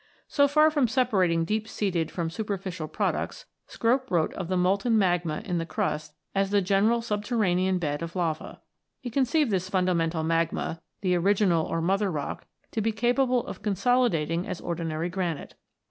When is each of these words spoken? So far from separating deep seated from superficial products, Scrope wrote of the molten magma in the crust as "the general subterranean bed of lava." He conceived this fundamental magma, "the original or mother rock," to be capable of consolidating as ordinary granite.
So 0.27 0.47
far 0.47 0.71
from 0.71 0.87
separating 0.87 1.45
deep 1.45 1.67
seated 1.67 2.09
from 2.09 2.31
superficial 2.31 2.87
products, 2.87 3.45
Scrope 3.67 4.09
wrote 4.09 4.33
of 4.33 4.47
the 4.47 4.57
molten 4.57 4.97
magma 4.97 5.43
in 5.45 5.59
the 5.59 5.65
crust 5.67 6.15
as 6.33 6.49
"the 6.49 6.59
general 6.59 7.03
subterranean 7.03 7.77
bed 7.77 8.01
of 8.01 8.15
lava." 8.15 8.61
He 8.99 9.11
conceived 9.11 9.51
this 9.51 9.69
fundamental 9.69 10.23
magma, 10.23 10.81
"the 11.01 11.13
original 11.15 11.67
or 11.67 11.81
mother 11.81 12.09
rock," 12.09 12.47
to 12.71 12.81
be 12.81 12.91
capable 12.91 13.45
of 13.45 13.61
consolidating 13.61 14.47
as 14.47 14.59
ordinary 14.59 15.09
granite. 15.09 15.53